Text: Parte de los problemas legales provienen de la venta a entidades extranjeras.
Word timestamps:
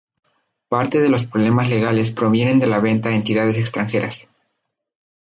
Parte 0.67 0.99
de 0.99 1.09
los 1.09 1.27
problemas 1.27 1.69
legales 1.69 2.09
provienen 2.09 2.59
de 2.59 2.65
la 2.65 2.79
venta 2.79 3.09
a 3.09 3.15
entidades 3.15 3.59
extranjeras. 3.59 4.27